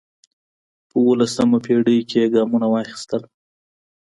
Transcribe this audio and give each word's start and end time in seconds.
په 0.87 0.95
اوولسمه 1.03 1.57
پېړۍ 1.65 1.99
کې 2.09 2.17
یې 2.21 2.31
ګامونه 2.33 2.67
واخیستل 2.69 3.21